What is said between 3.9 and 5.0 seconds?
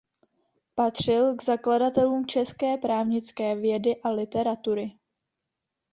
a literatury.